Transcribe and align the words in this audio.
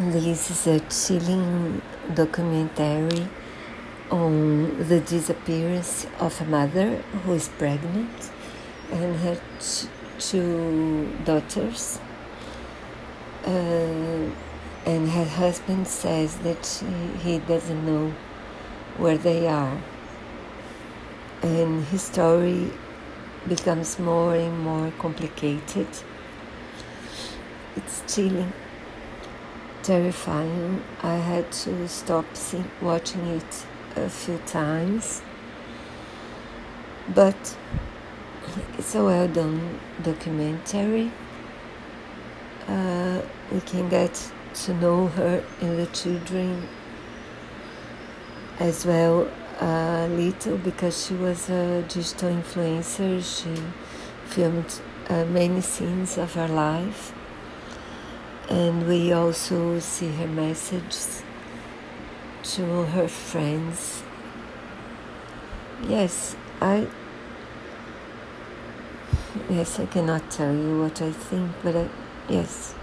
This 0.00 0.48
is 0.52 0.66
a 0.68 0.78
chilling 0.78 1.82
documentary 2.14 3.26
on 4.12 4.86
the 4.86 5.00
disappearance 5.00 6.06
of 6.20 6.40
a 6.40 6.44
mother 6.44 6.98
who 7.24 7.32
is 7.32 7.48
pregnant 7.48 8.30
and 8.92 9.16
her 9.16 9.40
two 10.20 11.12
daughters. 11.24 11.98
Uh, 13.44 14.30
and 14.86 15.10
her 15.10 15.24
husband 15.24 15.88
says 15.88 16.36
that 16.46 16.64
she, 16.64 16.86
he 17.24 17.40
doesn't 17.40 17.84
know 17.84 18.14
where 18.98 19.18
they 19.18 19.48
are. 19.48 19.82
And 21.42 21.84
his 21.86 22.02
story 22.02 22.70
becomes 23.48 23.98
more 23.98 24.36
and 24.36 24.60
more 24.60 24.92
complicated. 24.92 25.88
It's 27.74 28.04
chilling 28.06 28.52
terrifying. 29.88 30.82
I 31.02 31.14
had 31.14 31.50
to 31.64 31.88
stop 31.88 32.26
watching 32.82 33.24
it 33.28 33.66
a 33.96 34.10
few 34.10 34.36
times, 34.44 35.22
but 37.14 37.56
it's 38.76 38.94
a 38.94 39.02
well 39.02 39.26
done 39.28 39.80
documentary. 40.02 41.10
Uh, 42.66 43.22
we 43.50 43.60
can 43.62 43.88
get 43.88 44.30
to 44.64 44.74
know 44.74 45.06
her 45.06 45.42
and 45.62 45.78
the 45.78 45.86
children 45.86 46.68
as 48.60 48.84
well 48.84 49.26
a 49.58 50.06
little 50.10 50.58
because 50.58 51.06
she 51.06 51.14
was 51.14 51.48
a 51.48 51.80
digital 51.88 52.28
influencer. 52.28 53.12
She 53.24 53.54
filmed 54.26 54.82
uh, 55.08 55.24
many 55.24 55.62
scenes 55.62 56.18
of 56.18 56.34
her 56.34 56.48
life 56.48 57.14
and 58.48 58.86
we 58.88 59.12
also 59.12 59.78
see 59.78 60.08
her 60.12 60.26
messages 60.26 61.22
to 62.42 62.64
her 62.84 63.08
friends. 63.08 64.02
Yes, 65.86 66.36
I. 66.60 66.86
Yes, 69.50 69.78
I 69.78 69.86
cannot 69.86 70.30
tell 70.30 70.54
you 70.54 70.80
what 70.80 71.00
I 71.00 71.12
think, 71.12 71.52
but 71.62 71.76
I, 71.76 71.88
yes. 72.28 72.74